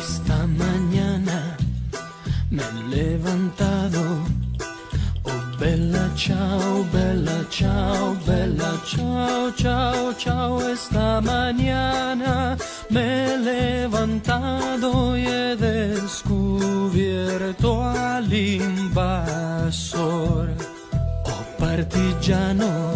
[0.00, 1.56] Esta mañana
[2.50, 4.00] me he levantado.
[5.24, 10.60] Oh, bella ciao, bella ciao, bella ciao, ciao, ciao.
[10.70, 12.56] Esta mañana
[12.90, 16.22] me he levantado y he descubierto
[17.82, 19.34] al invasor.
[21.24, 22.87] Oh, partigiano,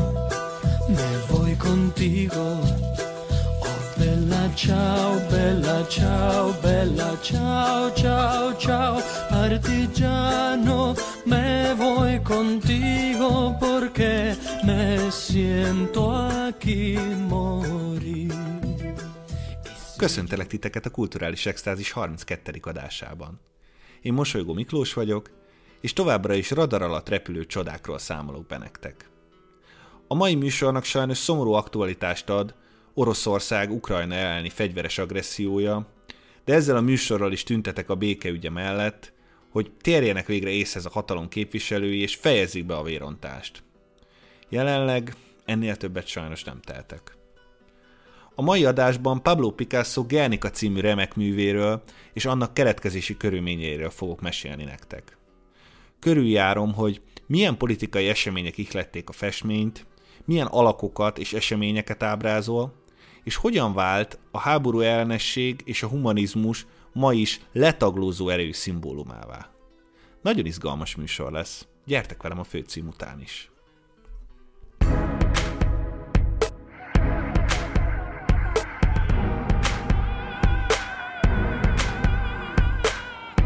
[4.32, 16.10] bella ciao, bella ciao, bella ciao, ciao, ciao, partigiano, me voy contigo porque me siento
[16.48, 16.96] aquí
[17.28, 18.32] morir.
[19.96, 22.52] Köszöntelek titeket a Kulturális Extázis 32.
[22.62, 23.40] adásában.
[24.02, 25.30] Én Mosolygó Miklós vagyok,
[25.80, 29.08] és továbbra is radar alatt repülő csodákról számolok be nektek.
[30.08, 32.54] A mai műsornak sajnos szomorú aktualitást ad
[32.94, 35.86] Oroszország Ukrajna elleni fegyveres agressziója,
[36.44, 39.12] de ezzel a műsorral is tüntetek a békeügye mellett,
[39.50, 43.62] hogy térjenek végre észhez a hatalom képviselői és fejezzék be a vérontást.
[44.48, 47.16] Jelenleg ennél többet sajnos nem tehetek.
[48.34, 54.64] A mai adásban Pablo Picasso Gernika című remek művéről és annak keletkezési körülményeiről fogok mesélni
[54.64, 55.16] nektek.
[55.98, 59.86] Körüljárom, hogy milyen politikai események ihlették a festményt,
[60.24, 62.81] milyen alakokat és eseményeket ábrázol,
[63.24, 69.50] és hogyan vált a háború ellenesség és a humanizmus ma is letaglózó erő szimbólumává.
[70.22, 71.66] Nagyon izgalmas műsor lesz.
[71.86, 73.50] Gyertek velem a főcím után is.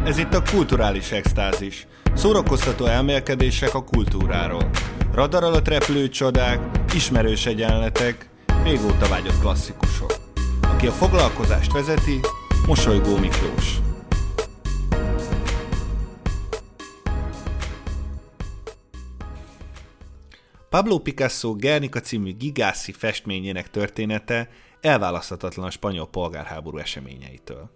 [0.05, 1.87] Ez itt a kulturális extázis.
[2.15, 4.71] Szórakoztató elmélkedések a kultúráról.
[5.13, 6.61] Radar alatt repülő csodák,
[6.95, 8.31] ismerős egyenletek,
[8.71, 10.15] régóta vágyott klasszikusok.
[10.63, 12.21] Aki a foglalkozást vezeti,
[12.67, 13.79] Mosolygó Miklós.
[20.71, 24.49] Pablo Picasso Guernica című gigászi festményének története
[24.81, 27.71] elválaszthatatlan a spanyol polgárháború eseményeitől.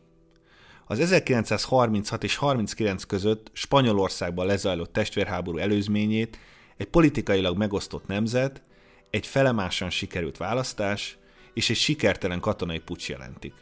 [0.87, 6.39] Az 1936 és 39 között Spanyolországban lezajlott testvérháború előzményét
[6.77, 8.63] egy politikailag megosztott nemzet,
[9.11, 11.19] egy felemásan sikerült választás
[11.55, 13.55] és egy sikertelen katonai pucs jelentik.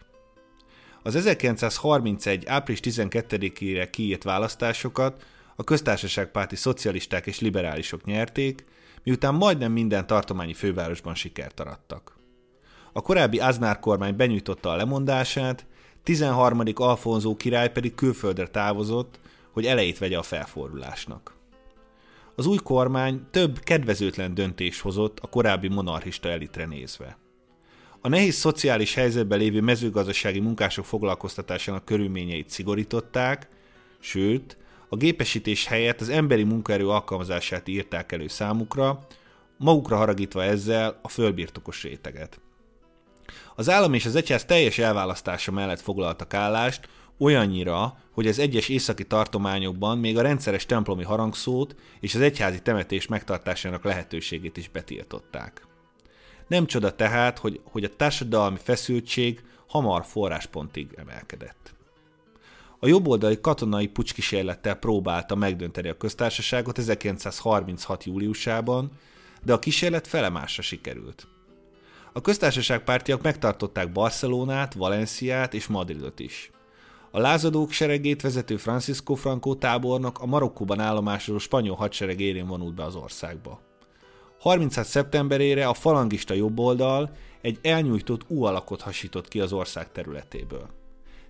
[1.03, 2.47] Az 1931.
[2.47, 5.25] április 12-ére kiírt választásokat
[5.57, 8.65] a köztársaságpárti szocialisták és liberálisok nyerték,
[9.03, 12.17] miután majdnem minden tartományi fővárosban sikert arattak.
[12.93, 15.67] A korábbi Aznár kormány benyújtotta a lemondását,
[16.03, 16.63] 13.
[16.75, 19.19] Alfonzó király pedig külföldre távozott,
[19.51, 21.38] hogy elejét vegye a felfordulásnak.
[22.39, 27.19] Az új kormány több kedvezőtlen döntés hozott a korábbi monarchista elitre nézve.
[28.01, 33.49] A nehéz szociális helyzetben lévő mezőgazdasági munkások foglalkoztatásának körülményeit szigorították,
[34.01, 34.57] sőt,
[34.89, 39.07] a gépesítés helyett az emberi munkaerő alkalmazását írták elő számukra,
[39.57, 42.41] magukra haragítva ezzel a fölbirtokos réteget.
[43.55, 49.05] Az állam és az egyház teljes elválasztása mellett foglaltak állást, olyannyira, hogy az egyes északi
[49.05, 55.67] tartományokban még a rendszeres templomi harangszót és az egyházi temetés megtartásának lehetőségét is betiltották.
[56.47, 61.75] Nem csoda tehát, hogy, hogy a társadalmi feszültség hamar forráspontig emelkedett.
[62.79, 68.05] A jobboldali katonai pucskísérlettel próbálta megdönteni a köztársaságot 1936.
[68.05, 68.91] júliusában,
[69.43, 71.27] de a kísérlet felemásra sikerült.
[72.13, 76.51] A köztársaság pártiak megtartották Barcelonát, Valenciát és Madridot is.
[77.11, 82.85] A lázadók seregét vezető Francisco Franco tábornok a Marokkóban állomásozó spanyol hadsereg élén vonult be
[82.85, 83.61] az országba.
[84.41, 84.87] 36.
[84.87, 87.11] szeptemberére a falangista jobboldal
[87.41, 90.69] egy elnyújtott U alakot hasított ki az ország területéből.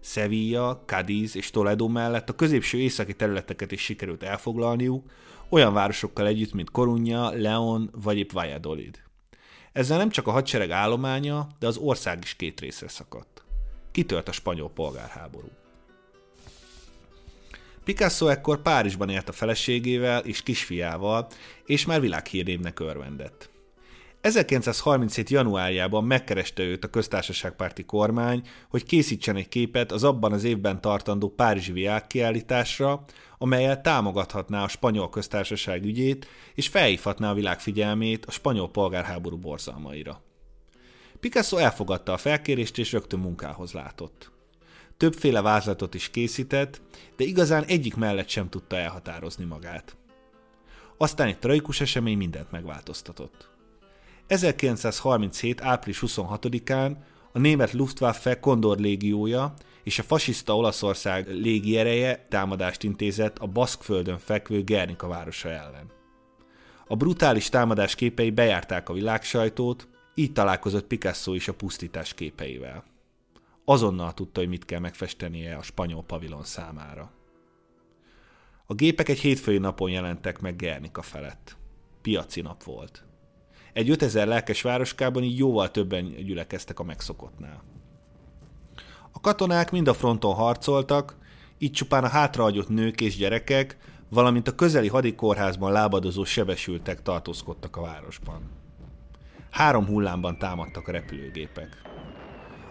[0.01, 5.11] Sevilla, Cadiz és Toledo mellett a középső északi területeket is sikerült elfoglalniuk,
[5.49, 9.03] olyan városokkal együtt, mint Coruña, León vagy épp Valladolid.
[9.73, 13.45] Ezzel nem csak a hadsereg állománya, de az ország is két részre szakadt.
[13.91, 15.49] Kitört a spanyol polgárháború.
[17.89, 21.27] Picasso ekkor Párizsban élt a feleségével és kisfiával,
[21.67, 23.51] és már világhírnévnek örvendett.
[24.21, 25.31] 1937.
[25.31, 31.29] januárjában megkereste őt a köztársaságpárti kormány, hogy készítsen egy képet az abban az évben tartandó
[31.29, 33.05] Párizsi világkiállításra,
[33.39, 40.23] amelyel támogathatná a spanyol köztársaság ügyét, és felhívhatná a világ figyelmét a spanyol polgárháború borzalmaira.
[41.21, 44.38] Picasso elfogadta a felkérést, és rögtön munkához látott.
[44.99, 46.81] Többféle vázlatot is készített,
[47.17, 49.97] de igazán egyik mellett sem tudta elhatározni magát.
[50.97, 53.49] Aztán egy tragikus esemény mindent megváltoztatott.
[54.27, 55.61] 1937.
[55.61, 56.97] április 26-án
[57.33, 64.63] a német Luftwaffe Kondor légiója és a fasiszta Olaszország légiereje támadást intézett a Baszkföldön fekvő
[64.63, 65.91] Gernika városa ellen.
[66.87, 72.98] A brutális támadás képei bejárták a világsajtót, így találkozott Picasso is a pusztítás képeivel.
[73.71, 77.11] Azonnal tudta, hogy mit kell megfestenie a spanyol pavilon számára.
[78.67, 81.57] A gépek egy hétfői napon jelentek meg Gernika felett.
[82.03, 83.05] Piaci nap volt.
[83.73, 87.63] Egy 5000 lelkes városkában így jóval többen gyülekeztek a megszokottnál.
[89.13, 91.17] A katonák mind a fronton harcoltak,
[91.59, 93.77] így csupán a hátrahagyott nők és gyerekek,
[94.09, 98.51] valamint a közeli hadikórházban lábadozó sebesültek tartózkodtak a városban.
[99.51, 101.88] Három hullámban támadtak a repülőgépek.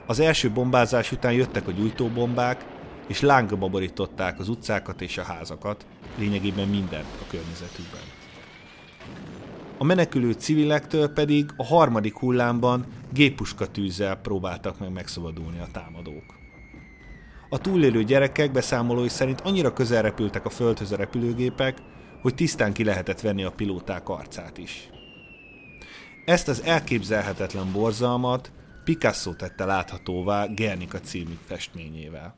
[0.09, 2.65] Az első bombázás után jöttek a gyújtóbombák,
[3.07, 5.85] és lángba borították az utcákat és a házakat,
[6.17, 8.01] lényegében mindent a környezetükben.
[9.77, 12.85] A menekülő civilektől pedig a harmadik hullámban
[13.71, 16.35] tűzzel próbáltak meg megszabadulni a támadók.
[17.49, 21.77] A túlélő gyerekek beszámolói szerint annyira közel repültek a földhöz a repülőgépek,
[22.21, 24.89] hogy tisztán ki lehetett venni a pilóták arcát is.
[26.25, 28.51] Ezt az elképzelhetetlen borzalmat
[28.87, 32.35] Picasso tette láthatóvá Gernika című festményével.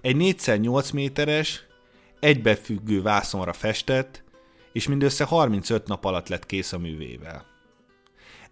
[0.00, 1.66] Egy 4x8 méteres,
[2.20, 4.24] egybefüggő vászonra festett,
[4.72, 7.46] és mindössze 35 nap alatt lett kész a művével.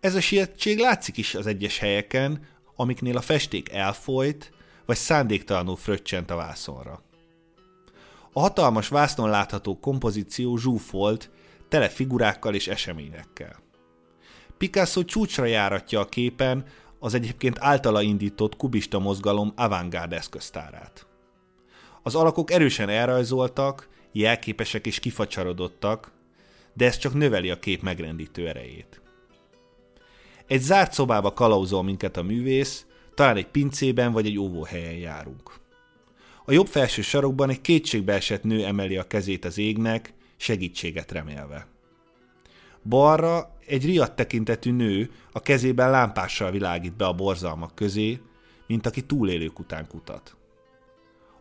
[0.01, 4.53] Ez a sietség látszik is az egyes helyeken, amiknél a festék elfolyt,
[4.87, 7.03] vagy szándéktalanul fröccsent a vászonra.
[8.33, 11.31] A hatalmas vásznon látható kompozíció zsúfolt,
[11.69, 13.65] tele figurákkal és eseményekkel.
[14.59, 16.65] Picasso csúcsra járatja a képen
[16.99, 21.07] az egyébként általa indított kubista mozgalom avantgárd eszköztárát.
[22.03, 26.13] Az alakok erősen elrajzoltak, jelképesek és kifacsarodottak,
[26.75, 29.01] de ez csak növeli a kép megrendítő erejét.
[30.47, 35.55] Egy zárt szobába kalauzol minket a művész, talán egy pincében vagy egy óvóhelyen járunk.
[36.45, 41.76] A jobb felső sarokban egy kétségbeesett nő emeli a kezét az égnek, segítséget remélve.
[42.89, 48.21] Balra egy riadt tekintetű nő a kezében lámpással világít be a borzalmak közé,
[48.67, 50.37] mint aki túlélők után kutat.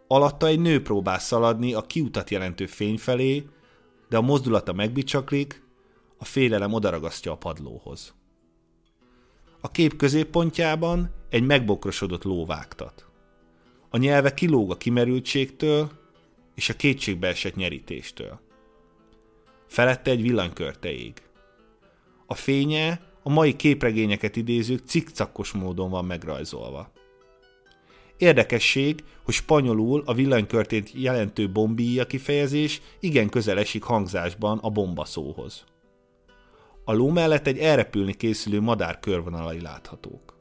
[0.08, 3.46] Alatta egy nő próbál szaladni a kiutat jelentő fény felé,
[4.10, 5.64] de a mozdulata megbicsaklik,
[6.18, 8.14] a félelem odaragasztja a padlóhoz.
[9.62, 13.06] A kép középpontjában egy megbokrosodott ló vágtat.
[13.90, 15.92] A nyelve kilóg a kimerültségtől
[16.56, 18.40] és a kétségbeesett nyerítéstől.
[19.68, 21.25] Felette egy villanykörte ég.
[22.26, 26.92] A fénye a mai képregényeket idézők cikcakos módon van megrajzolva.
[28.18, 35.64] Érdekesség, hogy spanyolul a villanykörtét jelentő bombíja kifejezés igen közel esik hangzásban a bomba szóhoz.
[36.84, 40.38] A ló mellett egy elrepülni készülő madár körvonalai láthatók.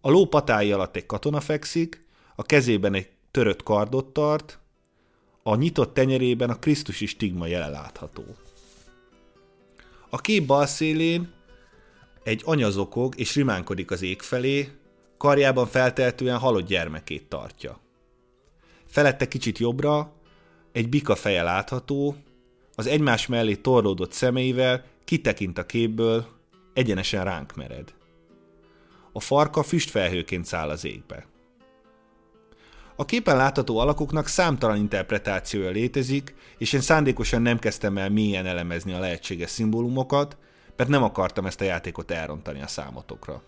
[0.00, 2.06] A ló patái alatt egy katona fekszik,
[2.36, 4.58] a kezében egy törött kardot tart,
[5.42, 8.24] a nyitott tenyerében a Krisztusi stigma jele látható.
[10.10, 11.32] A kép bal szélén
[12.22, 14.68] egy anya zokog és rimánkodik az ég felé,
[15.16, 17.80] karjában felteltően halott gyermekét tartja.
[18.86, 20.12] Felette kicsit jobbra
[20.72, 22.16] egy bika feje látható,
[22.74, 26.26] az egymás mellé torlódott szemeivel kitekint a képből,
[26.74, 27.94] egyenesen ránk mered.
[29.12, 31.26] A farka füstfelhőként száll az égbe.
[32.96, 38.92] A képen látható alakoknak számtalan interpretációja létezik, és én szándékosan nem kezdtem el mélyen elemezni
[38.92, 40.36] a lehetséges szimbólumokat,
[40.76, 43.42] mert nem akartam ezt a játékot elrontani a számotokra.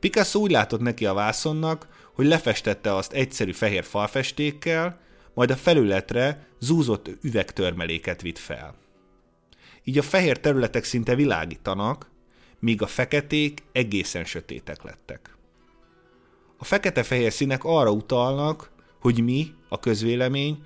[0.00, 5.00] Picasso úgy látott neki a vászonnak, hogy lefestette azt egyszerű fehér falfestékkel,
[5.34, 8.74] majd a felületre zúzott üvegtörmeléket vitt fel.
[9.84, 12.10] Így a fehér területek szinte világítanak,
[12.58, 15.35] míg a feketék egészen sötétek lettek.
[16.56, 18.70] A fekete-fehér színek arra utalnak,
[19.00, 20.64] hogy mi, a közvélemény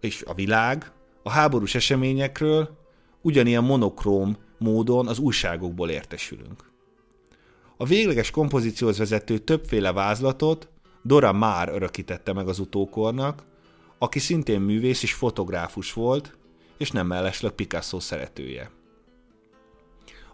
[0.00, 0.92] és a világ
[1.22, 2.76] a háborús eseményekről
[3.22, 6.72] ugyanilyen monokróm módon az újságokból értesülünk.
[7.76, 10.68] A végleges kompozícióhoz vezető többféle vázlatot
[11.02, 13.44] Dora már örökítette meg az utókornak,
[13.98, 16.36] aki szintén művész és fotográfus volt,
[16.78, 18.70] és nem mellesleg Picasso szeretője.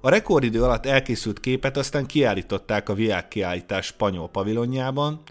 [0.02, 5.22] A rekordidő alatt elkészült képet aztán kiállították a világkiállítás spanyol pavilonjában,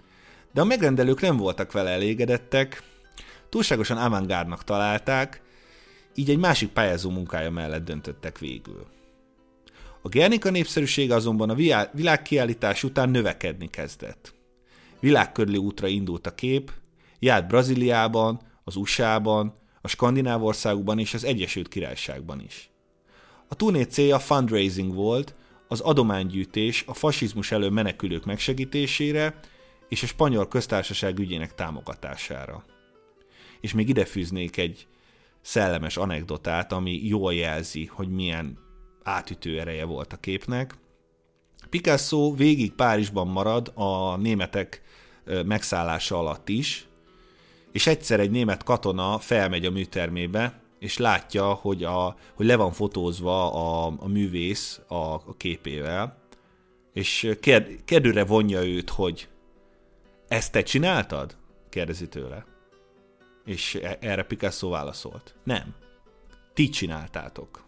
[0.52, 2.82] de a megrendelők nem voltak vele elégedettek,
[3.48, 5.42] túlságosan avantgárdnak találták,
[6.14, 8.86] így egy másik pályázó munkája mellett döntöttek végül.
[10.02, 14.34] A Gernika népszerűsége azonban a világkiállítás után növekedni kezdett.
[15.00, 16.72] Világkörüli útra indult a kép,
[17.18, 22.69] járt Brazíliában, az USA-ban, a Skandináv országokban és az Egyesült Királyságban is.
[23.52, 25.34] A turné célja fundraising volt,
[25.68, 29.40] az adománygyűjtés a fasizmus elől menekülők megsegítésére
[29.88, 32.64] és a spanyol köztársaság ügyének támogatására.
[33.60, 34.86] És még ide fűznék egy
[35.40, 38.58] szellemes anekdotát, ami jól jelzi, hogy milyen
[39.02, 40.74] átütő ereje volt a képnek.
[41.70, 44.82] Picasso végig Párizsban marad a németek
[45.44, 46.86] megszállása alatt is,
[47.72, 52.72] és egyszer egy német katona felmegy a műtermébe, és látja, hogy, a, hogy le van
[52.72, 56.18] fotózva a, a művész a, a képével,
[56.92, 59.28] és kérd, kérdőre vonja őt, hogy
[60.28, 61.36] ezt te csináltad?
[61.68, 62.44] kérdezi tőle.
[63.44, 65.34] És e, erre Picasso válaszolt.
[65.44, 65.74] Nem.
[66.54, 67.64] Ti csináltátok.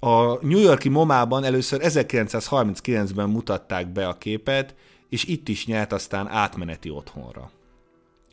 [0.00, 4.74] A New Yorki MoMA-ban először 1939-ben mutatták be a képet,
[5.08, 7.50] és itt is nyert aztán átmeneti otthonra.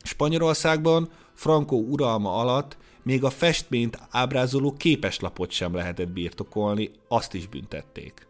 [0.02, 8.26] Spanyolországban Franco uralma alatt még a festményt ábrázoló képeslapot sem lehetett birtokolni, azt is büntették.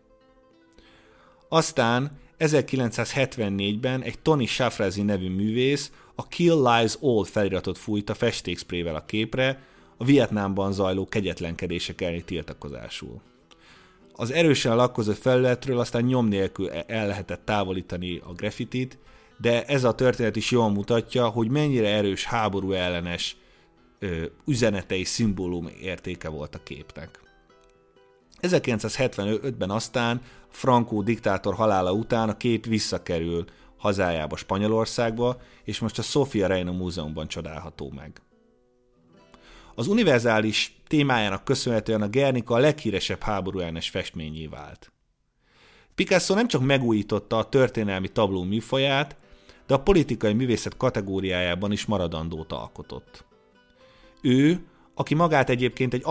[1.49, 9.05] Aztán 1974-ben egy Tony Shafrazi nevű művész a Kill Lies All feliratot fújta festékszprével a
[9.05, 9.63] képre,
[9.97, 13.21] a Vietnámban zajló kegyetlenkedések elleni tiltakozásul.
[14.13, 18.99] Az erősen lakkozott felületről aztán nyom nélkül el lehetett távolítani a graffitit,
[19.41, 23.37] de ez a történet is jól mutatja, hogy mennyire erős háború ellenes
[23.99, 27.21] ö, üzenetei szimbólum értéke volt a képnek.
[28.43, 33.45] 1975-ben aztán Franco diktátor halála után a kép visszakerül
[33.77, 38.21] hazájába, Spanyolországba, és most a Sofia Reina Múzeumban csodálható meg.
[39.75, 44.93] Az univerzális témájának köszönhetően a Gernika a leghíresebb háború ellenes festményé vált.
[45.95, 49.17] Picasso nem csak megújította a történelmi tabló műfaját,
[49.69, 53.25] de a politikai művészet kategóriájában is maradandót alkotott.
[54.23, 56.05] Ő, aki magát egyébként egy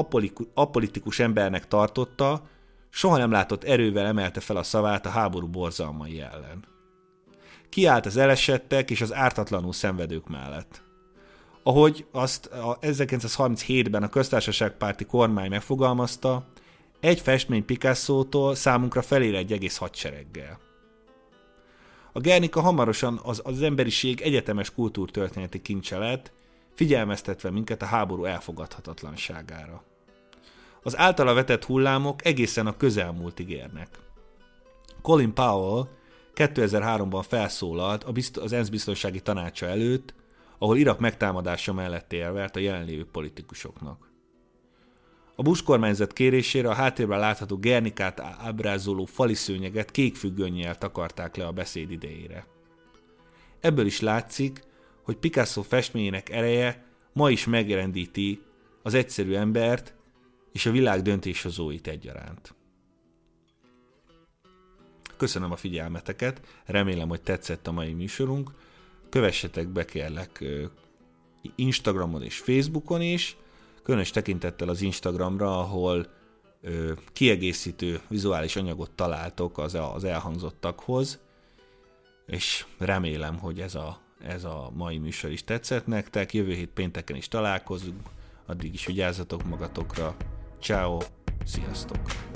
[0.54, 2.42] apolitikus embernek tartotta,
[2.90, 6.66] soha nem látott erővel emelte fel a szavát a háború borzalmai ellen.
[7.70, 10.82] Kiállt az elesettek és az ártatlanul szenvedők mellett.
[11.64, 16.46] Ahogy azt a 1937-ben a köztársaságpárti kormány megfogalmazta,
[17.00, 20.67] egy festmény Picasso-tól számunkra felér egy egész hadsereggel.
[22.18, 26.32] A Gernika hamarosan az, az emberiség egyetemes kultúrtörténeti kincse lett,
[26.74, 29.84] figyelmeztetve minket a háború elfogadhatatlanságára.
[30.84, 34.00] Az általa vetett hullámok egészen a közelmúltig érnek.
[35.02, 35.88] Colin Powell
[36.36, 40.14] 2003-ban felszólalt az ENSZ biztonsági tanácsa előtt,
[40.58, 44.07] ahol Irak megtámadása mellett érvelt a jelenlévő politikusoknak.
[45.40, 51.46] A Bush kormányzat kérésére a háttérben látható Gernikát ábrázoló fali szőnyeget kék függönnyel takarták le
[51.46, 52.48] a beszéd idejére.
[53.60, 54.64] Ebből is látszik,
[55.04, 58.42] hogy Picasso festményének ereje ma is megrendíti
[58.82, 59.94] az egyszerű embert
[60.52, 62.56] és a világ döntéshozóit egyaránt.
[65.18, 68.52] Köszönöm a figyelmeteket, remélem, hogy tetszett a mai műsorunk.
[69.10, 70.44] Kövessetek be kérlek
[71.56, 73.38] Instagramon és Facebookon is,
[73.88, 76.08] különös tekintettel az Instagramra, ahol
[76.62, 81.20] ö, kiegészítő vizuális anyagot találtok az, az elhangzottakhoz,
[82.26, 86.34] és remélem, hogy ez a, ez a mai műsor is tetszett nektek.
[86.34, 88.02] Jövő hét pénteken is találkozunk,
[88.46, 90.16] addig is vigyázzatok magatokra.
[90.62, 90.98] Ciao,
[91.46, 92.27] sziasztok!